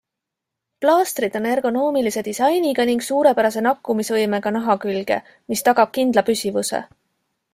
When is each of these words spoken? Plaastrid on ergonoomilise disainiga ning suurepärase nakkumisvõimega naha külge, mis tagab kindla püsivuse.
Plaastrid 0.83 1.35
on 1.39 1.43
ergonoomilise 1.49 2.23
disainiga 2.27 2.87
ning 2.91 3.03
suurepärase 3.09 3.63
nakkumisvõimega 3.67 4.55
naha 4.57 4.77
külge, 4.87 5.21
mis 5.53 5.65
tagab 5.71 5.95
kindla 5.99 6.27
püsivuse. 6.31 6.81